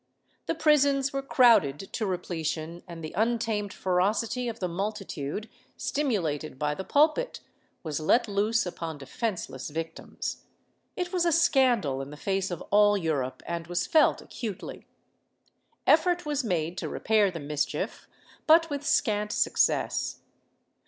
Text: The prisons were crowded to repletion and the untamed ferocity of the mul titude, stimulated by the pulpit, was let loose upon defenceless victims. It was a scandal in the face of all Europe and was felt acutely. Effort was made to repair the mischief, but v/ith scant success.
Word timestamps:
The 0.47 0.55
prisons 0.55 1.13
were 1.13 1.21
crowded 1.21 1.77
to 1.93 2.07
repletion 2.07 2.81
and 2.87 3.03
the 3.03 3.13
untamed 3.15 3.71
ferocity 3.71 4.47
of 4.47 4.57
the 4.59 4.67
mul 4.67 4.91
titude, 4.91 5.47
stimulated 5.77 6.57
by 6.57 6.73
the 6.73 6.83
pulpit, 6.83 7.39
was 7.83 7.99
let 7.99 8.27
loose 8.27 8.65
upon 8.65 8.97
defenceless 8.97 9.69
victims. 9.69 10.43
It 10.95 11.13
was 11.13 11.23
a 11.23 11.31
scandal 11.31 12.01
in 12.01 12.09
the 12.09 12.17
face 12.17 12.49
of 12.49 12.63
all 12.71 12.97
Europe 12.97 13.43
and 13.45 13.67
was 13.67 13.85
felt 13.85 14.23
acutely. 14.23 14.87
Effort 15.85 16.25
was 16.25 16.43
made 16.43 16.79
to 16.79 16.89
repair 16.89 17.29
the 17.29 17.39
mischief, 17.39 18.07
but 18.47 18.69
v/ith 18.69 18.83
scant 18.83 19.31
success. 19.31 20.21